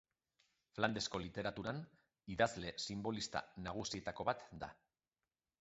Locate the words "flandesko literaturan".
0.77-1.83